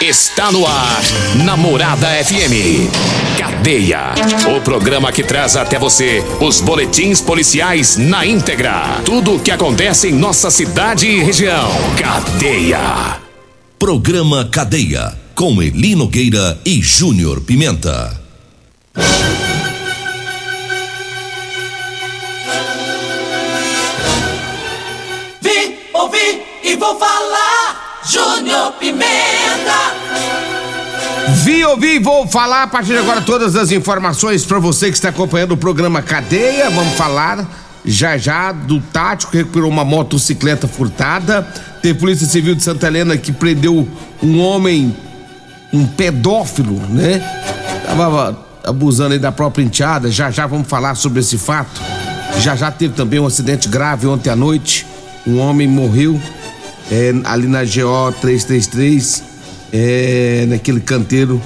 [0.00, 1.02] Está no ar,
[1.44, 2.90] Namorada FM.
[3.38, 4.14] Cadeia.
[4.54, 9.00] O programa que traz até você os boletins policiais na íntegra.
[9.04, 11.70] Tudo o que acontece em nossa cidade e região.
[11.96, 13.18] Cadeia.
[13.78, 15.14] Programa Cadeia.
[15.34, 18.20] Com Eli Nogueira e Júnior Pimenta.
[25.40, 28.02] Vi, ouvi e vou falar.
[28.06, 29.13] Júnior Pimenta.
[31.44, 35.10] Vi, ouvi, vou falar a partir de agora todas as informações para você que está
[35.10, 36.70] acompanhando o programa Cadeia.
[36.70, 37.46] Vamos falar
[37.84, 41.42] já já do tático que recuperou uma motocicleta furtada.
[41.82, 43.86] Tem Polícia Civil de Santa Helena que prendeu
[44.22, 44.96] um homem,
[45.72, 47.20] um pedófilo, né?
[47.84, 50.10] Tava abusando aí da própria enteada.
[50.10, 51.82] Já já vamos falar sobre esse fato.
[52.38, 54.86] Já já teve também um acidente grave ontem à noite.
[55.26, 56.20] Um homem morreu
[56.90, 59.33] é, ali na GO 333,
[59.76, 61.42] é, naquele canteiro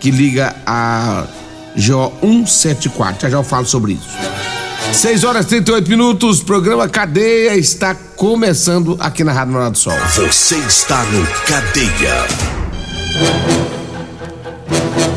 [0.00, 1.24] que liga a
[1.76, 3.22] GO 174.
[3.22, 4.08] Já já eu falo sobre isso.
[4.92, 9.96] 6 horas e 38 minutos, programa Cadeia está começando aqui na Rádio Morado do Sol.
[10.16, 12.26] Você está no Cadeia.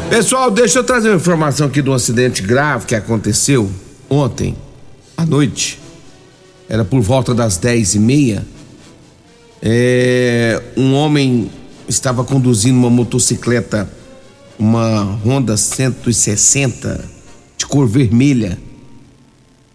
[0.09, 3.71] Pessoal, deixa eu trazer uma informação aqui do acidente grave que aconteceu
[4.07, 4.55] ontem
[5.17, 5.79] à noite.
[6.69, 8.45] Era por volta das 10 e meia.
[9.63, 11.49] É, um homem
[11.95, 13.89] estava conduzindo uma motocicleta,
[14.57, 17.03] uma Honda 160
[17.57, 18.57] de cor vermelha.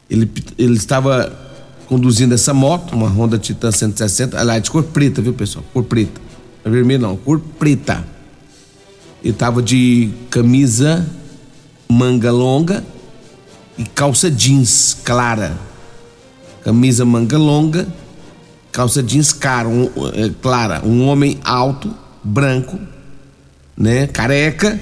[0.09, 1.45] Ele, ele estava
[1.87, 5.65] conduzindo essa moto, uma Honda Titan 160, aliás, de cor preta, viu pessoal?
[5.73, 6.21] Cor preta.
[6.65, 8.05] Não é vermelho não, cor preta.
[9.23, 11.07] Ele estava de camisa
[11.89, 12.85] manga longa
[13.79, 15.57] e calça jeans clara.
[16.65, 17.87] Camisa manga longa,
[18.73, 19.85] calça jeans cara, um,
[20.15, 20.83] é, clara.
[20.85, 21.95] Um homem alto,
[22.27, 22.79] branco,
[23.77, 24.79] né, careca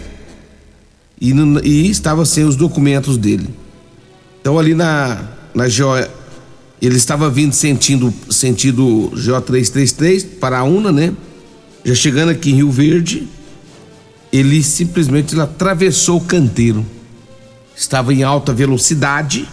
[1.21, 1.33] e,
[1.63, 3.49] e estava sem os documentos dele.
[4.41, 5.97] Então ali na na GO
[6.83, 11.15] ele estava vindo sentindo sentido GO 333 para a Una, né?
[11.85, 13.29] Já chegando aqui em Rio Verde,
[14.33, 16.85] ele simplesmente ele atravessou o canteiro.
[17.77, 19.49] Estava em alta velocidade,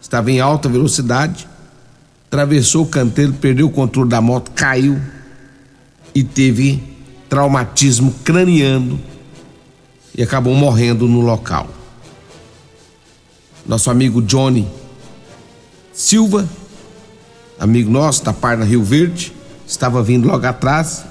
[0.00, 1.46] estava em alta velocidade,
[2.26, 4.98] atravessou o canteiro, perdeu o controle da moto, caiu
[6.14, 6.82] e teve
[7.28, 8.98] traumatismo craniano
[10.16, 11.68] e acabou morrendo no local.
[13.66, 14.66] Nosso amigo Johnny
[15.92, 16.48] Silva,
[17.58, 19.32] amigo nosso da Parna Rio Verde,
[19.66, 21.04] estava vindo logo atrás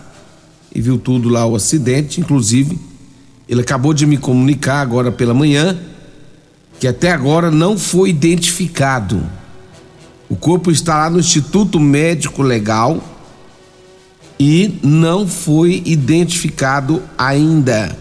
[0.73, 2.79] e viu tudo lá o acidente, inclusive
[3.47, 5.77] ele acabou de me comunicar agora pela manhã
[6.79, 9.23] que até agora não foi identificado.
[10.29, 13.01] O corpo está lá no Instituto Médico Legal
[14.39, 17.95] e não foi identificado ainda.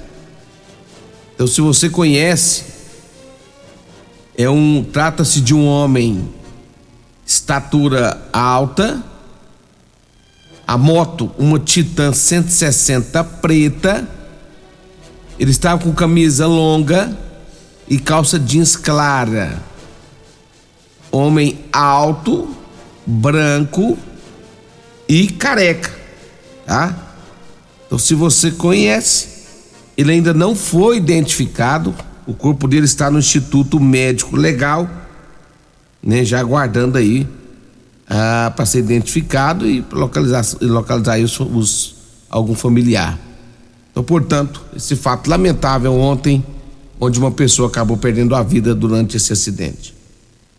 [1.35, 2.65] Então, se você conhece,
[4.37, 6.29] é um trata-se de um homem
[7.27, 9.03] estatura alta,
[10.67, 14.07] a moto uma Titan 160 preta,
[15.39, 17.17] ele estava com camisa longa
[17.89, 19.63] e calça jeans clara.
[21.11, 22.49] Homem alto,
[23.07, 23.97] branco
[25.09, 25.96] e careca,
[26.67, 26.97] tá?
[27.87, 29.29] Então, se você conhece,
[29.97, 31.95] ele ainda não foi identificado.
[32.27, 34.91] O corpo dele está no Instituto Médico Legal,
[36.03, 36.25] né?
[36.25, 37.27] Já aguardando aí
[38.09, 41.95] ah, para ser identificado e localizar, localizar os, os-
[42.29, 43.19] algum familiar.
[43.91, 46.45] Então, portanto, esse fato lamentável ontem,
[47.01, 49.95] onde uma pessoa acabou perdendo a vida durante esse acidente.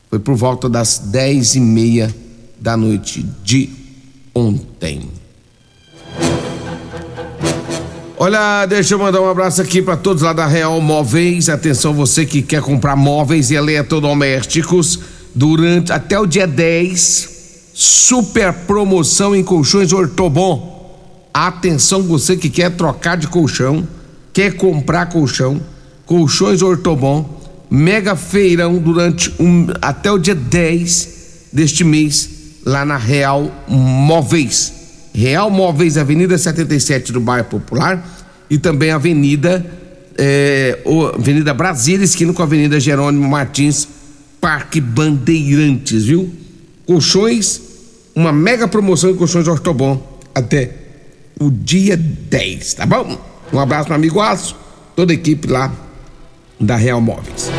[0.10, 2.14] Foi por volta das dez e meia
[2.60, 3.70] da noite de
[4.34, 5.10] ontem.
[8.20, 11.50] Olha, deixa eu mandar um abraço aqui para todos lá da Real Móveis.
[11.50, 15.00] Atenção, você que quer comprar móveis e eletrodomésticos
[15.36, 20.98] durante até o dia 10, super promoção em colchões Ortobon.
[21.32, 23.88] Atenção, você que quer trocar de colchão,
[24.34, 25.62] quer comprar colchão,
[26.04, 27.24] colchões Ortobon,
[27.70, 31.10] mega feirão durante um, até o dia 10
[31.54, 32.30] deste mês
[32.66, 34.77] lá na Real Móveis.
[35.18, 38.08] Real Móveis, Avenida 77 do Bairro Popular
[38.48, 39.66] e também Avenida
[40.16, 40.78] é,
[41.16, 43.88] Avenida Brasília, esquina com a Avenida Jerônimo Martins,
[44.40, 46.32] Parque Bandeirantes, viu?
[46.86, 47.60] Colchões,
[48.16, 50.02] uma mega promoção de colchões Ortobon
[50.36, 50.76] até
[51.40, 53.20] o dia 10, tá bom?
[53.52, 54.56] Um abraço, meu amigo Aço,
[54.96, 55.74] toda a equipe lá
[56.60, 57.50] da Real Móveis.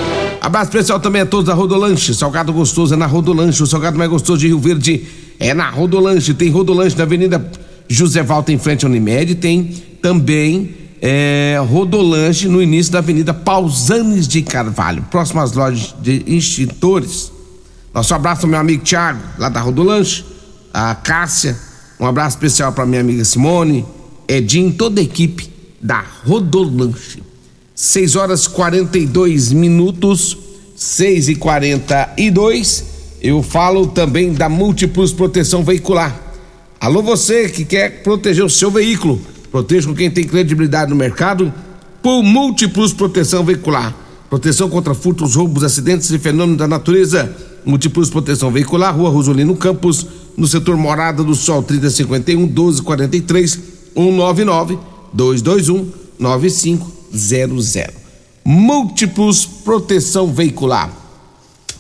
[0.41, 2.15] Abraço especial também a todos da Rodolanche.
[2.15, 3.65] Salgado gostoso é na Rodolanche.
[3.65, 5.05] O salgado mais gostoso de Rio Verde
[5.39, 6.35] é na Rodolanche.
[6.35, 7.51] Tem Rodolanche na Avenida
[7.89, 9.37] José Valta, em frente à Unimed.
[9.37, 9.65] Tem
[10.03, 17.33] também é, Rodolanche no início da Avenida Pausanes de Carvalho, próximo às lojas de extintores.
[17.95, 20.25] Nosso abraço ao meu amigo Tiago, lá da Rodolanche.
[20.73, 21.57] A Cássia.
[21.99, 23.85] Um abraço especial para minha amiga Simone,
[24.29, 25.51] Edinho, toda a equipe
[25.81, 27.23] da Rodolanche.
[27.75, 30.37] 6 horas 42 minutos,
[30.77, 32.88] 6 e 42
[33.21, 36.17] Eu falo também da Múltiplos Proteção Veicular.
[36.81, 39.21] Alô, você que quer proteger o seu veículo,
[39.51, 41.53] proteja com quem tem credibilidade no mercado
[42.01, 43.93] por Múltiplos Proteção Veicular.
[44.31, 47.35] Proteção contra furtos, roubos, acidentes e fenômenos da natureza.
[47.65, 50.07] Múltiplos Proteção Veicular, Rua Rosolino Campos,
[50.37, 53.59] no setor Morada do Sol, 3051 1243
[53.97, 54.79] 199
[55.13, 57.75] 221 9500.
[58.45, 60.98] Múltiplos Proteção Veicular.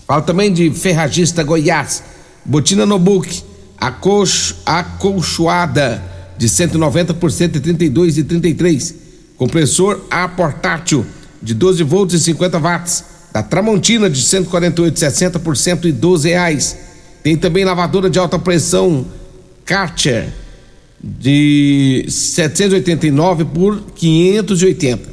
[0.08, 2.02] Fala também de Ferragista Goiás,
[2.42, 3.42] Botina Nobuque,
[3.76, 6.02] acolcho, acolchoada
[6.38, 8.94] de 190 por 132 e 33.
[9.36, 11.04] Compressor a portátil
[11.42, 13.04] de 12 volts e 50 watts.
[13.34, 16.78] Da Tramontina de 148,60 por 112 reais.
[17.22, 19.06] Tem também lavadora de alta pressão
[19.66, 20.32] Karcher
[21.04, 25.06] de 789 por 580.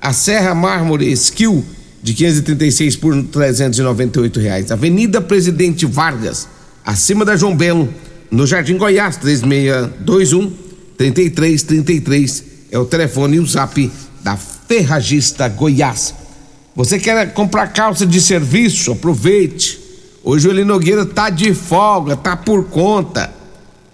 [0.00, 1.62] A Serra Mármore Skill
[2.02, 4.70] de 536 por 398 reais.
[4.70, 6.48] Avenida Presidente Vargas,
[6.84, 7.92] acima da João Belo,
[8.30, 13.90] no Jardim Goiás, 3621 3333 é o telefone e o zap
[14.22, 16.14] da Ferragista Goiás.
[16.74, 18.92] Você quer comprar calça de serviço?
[18.92, 19.80] Aproveite.
[20.22, 23.32] Hoje o Eli Nogueira tá de folga, tá por conta.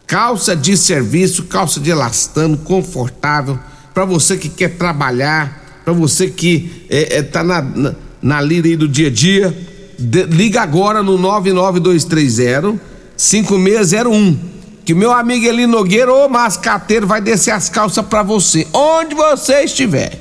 [0.06, 3.58] Calça de serviço, calça de elastano, confortável,
[3.92, 8.68] para você que quer trabalhar, para você que é, é, tá na, na, na lida
[8.68, 9.56] aí do dia a dia.
[9.98, 12.80] De, liga agora no 99230
[13.16, 14.54] 5601
[14.84, 19.64] que meu amigo Eli Nogueira, ô mascateiro, vai descer as calças para você, onde você
[19.64, 20.20] estiver.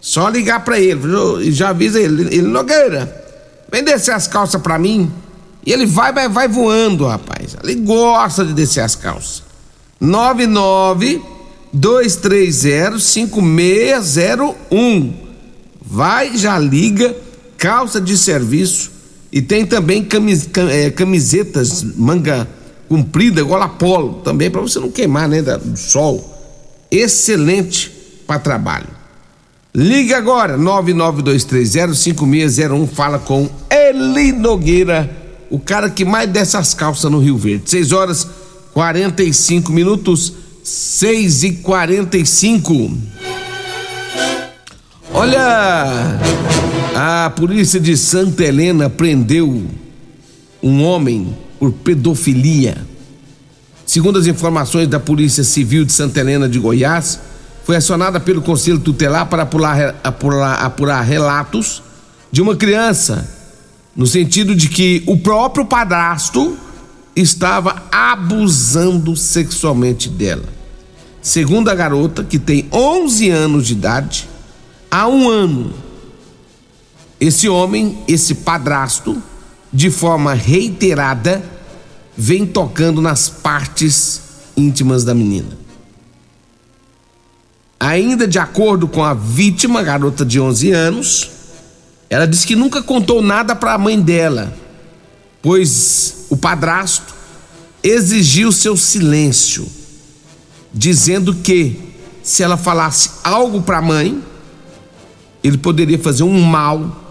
[0.00, 1.00] Só ligar para ele,
[1.42, 3.24] e já avisa ele, Eli Nogueira,
[3.72, 5.10] vem descer as calças para mim.
[5.64, 7.56] E ele vai, vai, vai voando, rapaz.
[7.64, 9.42] Ele gosta de descer as calças.
[9.98, 11.22] 99
[11.76, 15.12] 230 5601.
[15.80, 17.16] Vai, já liga,
[17.58, 18.90] calça de serviço
[19.30, 22.48] e tem também camis, é, camisetas manga
[22.88, 26.34] comprida, igual a polo, também para você não queimar, né, do sol.
[26.90, 27.92] Excelente
[28.26, 28.88] para trabalho.
[29.74, 35.14] Ligue agora, 992305601, fala com Eli Nogueira,
[35.50, 37.68] o cara que mais desce as calças no Rio Verde.
[37.68, 38.26] 6 horas
[38.72, 42.90] 45 minutos, 6 e 45
[45.14, 46.18] Olha,
[46.92, 49.62] a polícia de Santa Helena prendeu
[50.60, 52.84] um homem por pedofilia.
[53.86, 57.20] Segundo as informações da Polícia Civil de Santa Helena de Goiás,
[57.64, 61.80] foi acionada pelo Conselho Tutelar para apurar, apurar, apurar relatos
[62.32, 63.30] de uma criança,
[63.94, 66.58] no sentido de que o próprio padrasto
[67.14, 70.55] estava abusando sexualmente dela.
[71.26, 74.28] Segundo a garota, que tem 11 anos de idade,
[74.88, 75.74] há um ano,
[77.18, 79.20] esse homem, esse padrasto,
[79.72, 81.42] de forma reiterada,
[82.16, 84.20] vem tocando nas partes
[84.56, 85.58] íntimas da menina.
[87.80, 91.30] Ainda de acordo com a vítima, garota de 11 anos,
[92.08, 94.56] ela disse que nunca contou nada para a mãe dela,
[95.42, 97.16] pois o padrasto
[97.82, 99.68] exigiu seu silêncio,
[100.72, 101.80] dizendo que
[102.22, 104.22] se ela falasse algo para a mãe,
[105.42, 107.04] ele poderia fazer um mal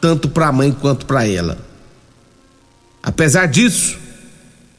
[0.00, 1.58] tanto para a mãe quanto para ela.
[3.02, 3.98] Apesar disso,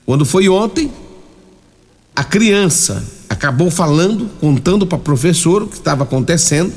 [0.05, 0.91] quando foi ontem,
[2.15, 6.74] a criança acabou falando, contando para a professora o que estava acontecendo.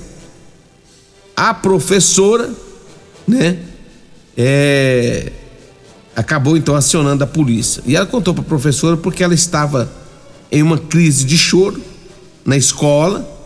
[1.36, 2.52] A professora,
[3.26, 3.58] né,
[4.36, 5.32] é,
[6.14, 7.82] acabou então acionando a polícia.
[7.86, 9.90] E ela contou para a professora porque ela estava
[10.50, 11.82] em uma crise de choro
[12.44, 13.36] na escola.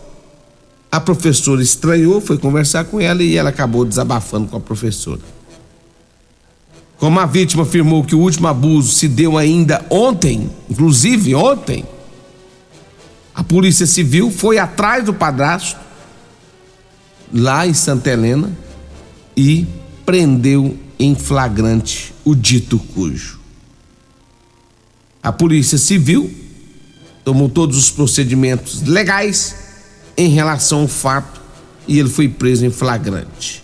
[0.91, 5.21] A professora estranhou, foi conversar com ela e ela acabou desabafando com a professora.
[6.97, 11.83] Como a vítima afirmou que o último abuso se deu ainda ontem, inclusive ontem,
[13.33, 15.79] a Polícia Civil foi atrás do padrasto,
[17.33, 18.55] lá em Santa Helena
[19.35, 19.65] e
[20.05, 23.39] prendeu em flagrante o dito cujo.
[25.21, 26.31] A Polícia Civil
[27.23, 29.55] tomou todos os procedimentos legais
[30.17, 31.41] em relação ao fato
[31.87, 33.63] e ele foi preso em flagrante.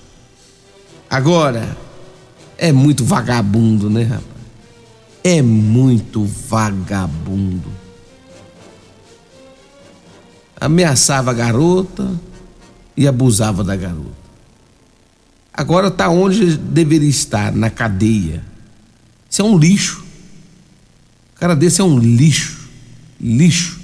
[1.10, 1.78] Agora,
[2.58, 4.26] é muito vagabundo, né, rapaz?
[5.24, 7.70] É muito vagabundo.
[10.60, 12.20] Ameaçava a garota
[12.96, 14.20] e abusava da garota.
[15.54, 18.44] Agora tá onde deveria estar, na cadeia.
[19.30, 20.04] Isso é um lixo.
[21.36, 22.59] O cara desse é um lixo.
[23.20, 23.80] Lixo.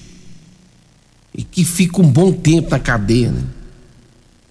[1.33, 3.43] E que fica um bom tempo na cadeia, né?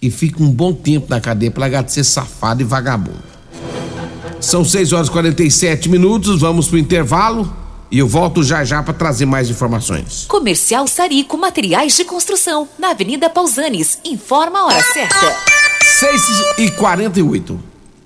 [0.01, 3.23] E fica um bom tempo na cadeia para de ser safado e vagabundo.
[4.39, 7.51] São 6 horas e 47 minutos, vamos pro intervalo
[7.89, 10.25] e eu volto já já para trazer mais informações.
[10.27, 13.99] Comercial Sarico Materiais de Construção, na Avenida Pausanes.
[14.03, 15.35] Informa a hora certa.
[15.99, 16.21] 6
[16.59, 17.74] e 48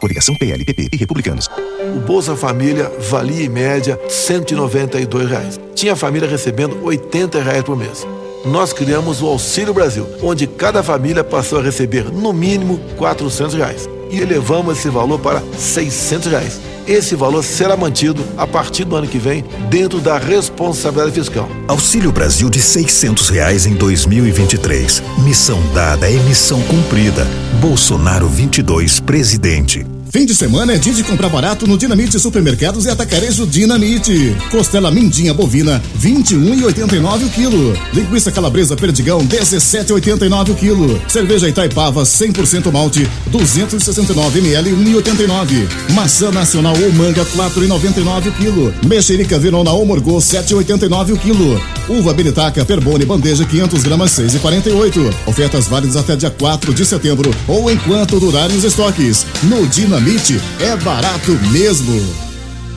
[0.00, 1.48] Coligação PLPP e Republicanos.
[1.94, 5.60] O Bolsa Família valia em média 192 reais.
[5.74, 8.06] Tinha família recebendo 80 reais por mês.
[8.44, 13.95] Nós criamos o Auxílio Brasil, onde cada família passou a receber no mínimo 400 reais.
[14.10, 19.08] E elevamos esse valor para 600 reais esse valor será mantido a partir do ano
[19.08, 21.48] que vem dentro da responsabilidade fiscal.
[21.66, 25.02] Auxílio Brasil de seiscentos reais em 2023.
[25.24, 27.26] Missão dada é missão cumprida.
[27.60, 29.95] Bolsonaro 22, presidente.
[30.16, 34.34] Fim de semana é dia de comprar barato no Dinamite Supermercados e Atacarejo Dinamite.
[34.50, 37.78] Costela mindinha bovina, 21,89 o quilo.
[37.92, 41.02] Linguiça calabresa perdigão, 17,89 o quilo.
[41.06, 45.68] Cerveja Itaipava 100% malte, 269 ml, 1,89.
[45.92, 48.74] Maçã nacional ou manga, 4,99 o quilo.
[48.86, 51.60] Mexerica Verona ou Morgô, 7,89 o quilo.
[51.90, 55.14] Uva Benitaca Perbone bandeja 500 gramas, 6,48.
[55.26, 59.26] Ofertas válidas até dia 4 de setembro ou enquanto durarem os estoques.
[59.42, 62.25] No Dinamite Dinamite é barato mesmo.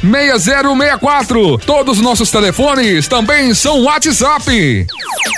[0.00, 1.58] 6064.
[1.58, 4.86] Todos os nossos telefones também são WhatsApp.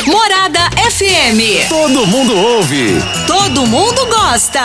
[0.06, 1.68] Morada FM.
[1.68, 3.02] Todo mundo ouve.
[3.26, 4.64] Todo mundo gosta.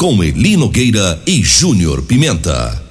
[0.00, 2.82] com Eli Nogueira e Júnior Pimenta.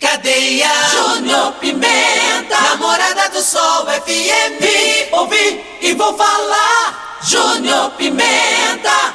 [0.00, 4.60] Cadeia Júnior Pimenta, namorada do Sol FM.
[4.60, 7.20] Vi, ouvi e vou falar.
[7.22, 9.14] Júnior Pimenta.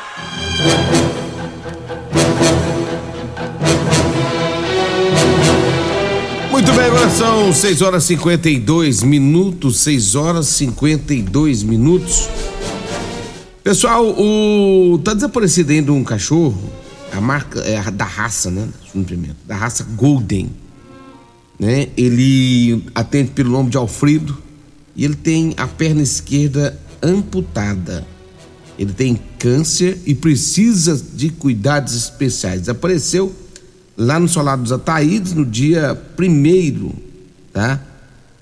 [6.51, 12.29] Muito bem, agora são 6 horas e 52 minutos, 6 horas e 52 minutos.
[13.63, 16.59] Pessoal, o tá desaparecido ainda um cachorro,
[17.11, 18.67] a marca é a da raça, né?
[19.45, 20.49] Da raça Golden,
[21.59, 21.89] né?
[21.95, 24.35] Ele atende pelo nome de Alfredo
[24.95, 28.03] e ele tem a perna esquerda amputada.
[28.79, 32.61] Ele tem câncer e precisa de cuidados especiais.
[32.61, 33.31] Desapareceu
[33.95, 36.91] lá no Solar dos Ataídes no dia primeiro,
[37.53, 37.79] tá?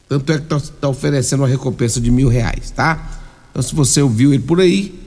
[0.07, 3.19] Tanto é que está tá oferecendo uma recompensa de mil reais, tá?
[3.51, 4.97] Então, se você ouviu ele por aí,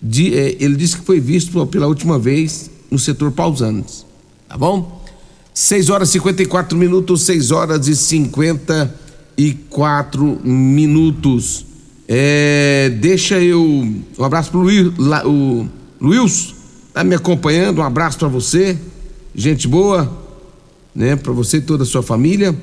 [0.00, 4.04] de, é, ele disse que foi visto pela última vez no setor Pausanes,
[4.48, 5.00] tá bom?
[5.54, 11.66] 6 horas e 54 minutos, 6 horas e 54 minutos.
[12.08, 13.62] É, deixa eu.
[13.62, 14.92] Um abraço pro Luiz,
[15.24, 15.66] o
[16.00, 16.54] Luiz,
[16.92, 18.76] tá me acompanhando, um abraço para você
[19.34, 20.10] gente boa,
[20.94, 22.54] né, para você e toda a sua família.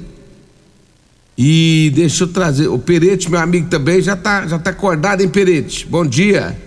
[1.37, 5.29] E deixa eu trazer, o Perete, meu amigo também, já tá, já tá acordado, hein,
[5.29, 5.87] Perete?
[5.87, 6.59] Bom dia.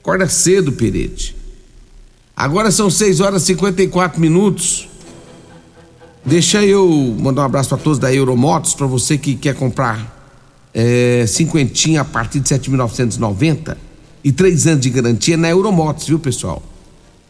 [0.00, 1.36] Acorda cedo, Perete.
[2.36, 4.88] Agora são 6 horas e 54 minutos.
[6.24, 10.18] Deixa eu mandar um abraço para todos da Euromotos, para você que quer comprar
[10.74, 13.76] é, cinquentinha a partir de 7.990
[14.22, 16.62] e três anos de garantia na Euromotos, viu, pessoal?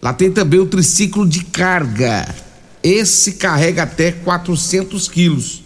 [0.03, 2.35] Lá tem também o triciclo de carga.
[2.83, 5.63] Esse carrega até 400 quilos.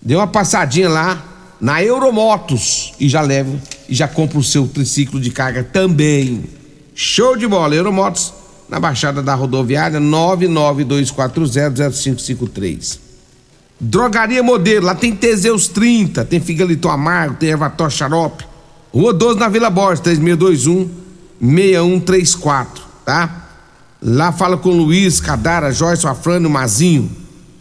[0.00, 1.24] Dê uma passadinha lá
[1.60, 6.44] na Euromotos e já leva e já compra o seu triciclo de carga também.
[6.94, 8.32] Show de bola, Euromotos
[8.68, 12.98] na Baixada da Rodoviária 992400553.
[13.78, 18.46] Drogaria Modelo, lá tem Teseus 30, tem Figaliton Amargo, tem Ervator Xarope.
[18.94, 20.88] Rua 12 na Vila Borges, 3621
[21.40, 23.41] 6134, tá?
[24.02, 27.08] Lá fala com Luiz, Cadara, Joyce, Afrânio, Mazinho.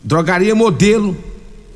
[0.03, 1.15] Drogaria Modelo.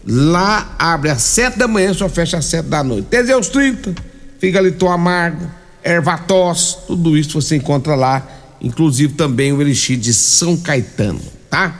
[0.08, 3.08] Lá abre às sete da manhã, só fecha às sete da noite.
[3.10, 3.94] Teseus 30,
[4.40, 5.50] Figaliton Amargo,
[5.84, 8.28] Ervatos, tudo isso você encontra lá.
[8.62, 11.76] Inclusive também o Elixir de São Caetano, tá?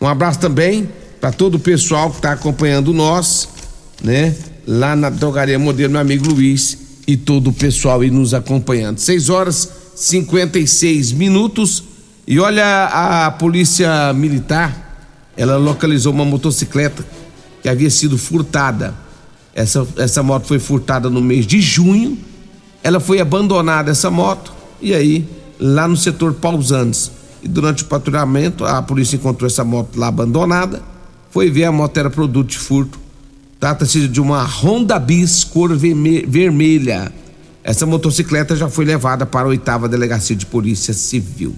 [0.00, 0.88] Um abraço também
[1.20, 3.48] para todo o pessoal que está acompanhando nós,
[4.02, 4.34] né?
[4.66, 8.98] Lá na Drogaria Modelo, meu amigo Luiz e todo o pessoal aí nos acompanhando.
[8.98, 11.95] 6 horas 56 minutos.
[12.26, 14.96] E olha, a polícia militar,
[15.36, 17.06] ela localizou uma motocicleta
[17.62, 18.94] que havia sido furtada.
[19.54, 22.18] Essa, essa moto foi furtada no mês de junho.
[22.82, 25.26] Ela foi abandonada, essa moto, e aí,
[25.58, 27.12] lá no setor Pausantes.
[27.42, 30.82] E durante o patrulhamento, a polícia encontrou essa moto lá abandonada.
[31.30, 32.98] Foi ver, a moto era produto de furto.
[33.60, 37.12] Trata-se de uma Honda Bis cor vermelha.
[37.66, 41.52] Essa motocicleta já foi levada para a oitava delegacia de polícia civil.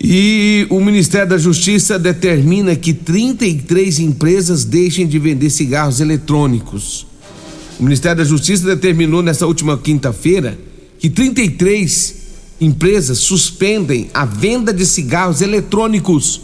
[0.00, 7.06] E o Ministério da Justiça determina que 33 empresas deixem de vender cigarros eletrônicos.
[7.78, 10.58] O Ministério da Justiça determinou nessa última quinta-feira
[10.98, 12.16] que 33
[12.60, 16.40] empresas suspendem a venda de cigarros eletrônicos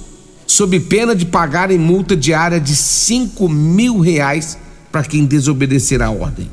[0.47, 4.57] sob pena de pagarem multa diária de 5 mil reais
[4.92, 6.49] para quem desobedecer a ordem.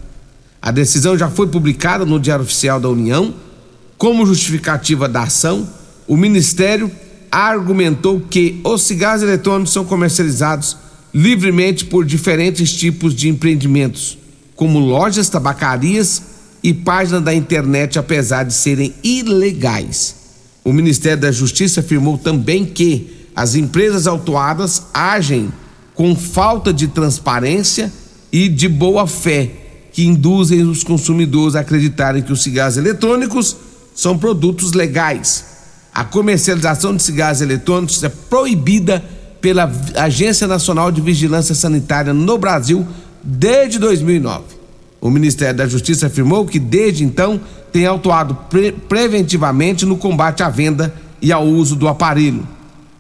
[0.65, 3.36] A decisão já foi publicada no Diário Oficial da União.
[3.99, 5.69] Como justificativa da ação,
[6.08, 6.89] o Ministério
[7.32, 10.75] argumentou que os cigarros eletrônicos são comercializados
[11.13, 14.17] livremente por diferentes tipos de empreendimentos,
[14.56, 16.23] como lojas, tabacarias
[16.63, 20.15] e páginas da internet, apesar de serem ilegais.
[20.63, 25.54] O Ministério da Justiça afirmou também que as empresas autuadas agem
[25.93, 27.93] com falta de transparência
[28.32, 29.64] e de boa fé,
[29.95, 33.55] que induzem os consumidores a acreditarem que os cigarros eletrônicos
[33.95, 35.45] são produtos legais.
[35.93, 39.01] A comercialização de cigarros eletrônicos é proibida
[39.39, 42.86] pela Agência Nacional de Vigilância Sanitária no Brasil
[43.23, 44.43] desde 2009.
[44.99, 47.39] O Ministério da Justiça afirmou que desde então
[47.71, 52.45] tem atuado pre preventivamente no combate à venda e ao uso do aparelho.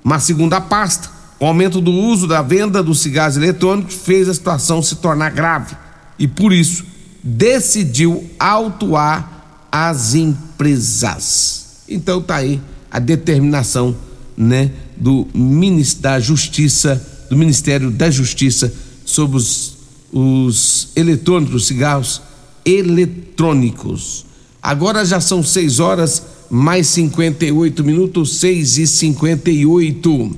[0.01, 1.09] Mas, segundo a pasta,
[1.41, 5.75] o aumento do uso da venda dos cigarros eletrônicos fez a situação se tornar grave
[6.17, 6.85] e, por isso,
[7.23, 11.83] decidiu autuar as empresas.
[11.87, 13.95] Então, tá aí a determinação,
[14.37, 18.73] né, do Ministério da Justiça, do Ministério da Justiça
[19.03, 19.77] sobre os,
[20.11, 22.21] os eletrônicos, os cigarros
[22.63, 24.25] eletrônicos.
[24.61, 30.37] Agora já são 6 horas mais 58 minutos, 6 e 58.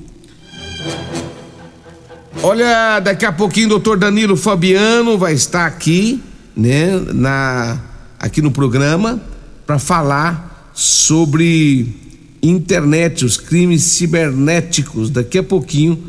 [2.40, 6.22] Olha, daqui a pouquinho o doutor Danilo Fabiano vai estar aqui,
[6.56, 7.80] né, na,
[8.18, 9.20] aqui no programa,
[9.66, 11.96] para falar sobre
[12.40, 15.10] internet, os crimes cibernéticos.
[15.10, 16.00] Daqui a pouquinho,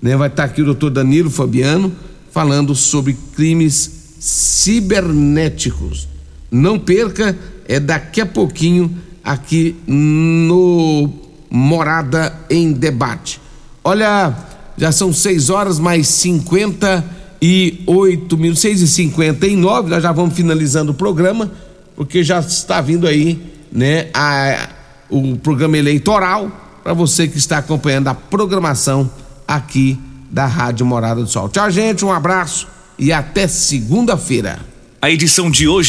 [0.00, 1.90] né, vai estar aqui o doutor Danilo Fabiano
[2.30, 6.06] falando sobre crimes cibernéticos.
[6.50, 11.10] Não perca, é daqui a pouquinho aqui no
[11.50, 13.40] Morada em Debate.
[13.82, 14.34] Olha,
[14.78, 20.94] já são 6 horas mais 58 minutos, 6 e 59 nós já vamos finalizando o
[20.94, 21.52] programa,
[21.94, 23.38] porque já está vindo aí,
[23.70, 24.78] né, a
[25.10, 26.50] o programa eleitoral
[26.82, 29.10] para você que está acompanhando a programação
[29.46, 29.98] aqui
[30.30, 31.48] da Rádio Morada do Sol.
[31.48, 34.60] Tchau, gente, um abraço e até segunda-feira.
[35.00, 35.86] A edição de hoje